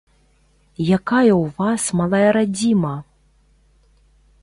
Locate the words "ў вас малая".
1.33-2.29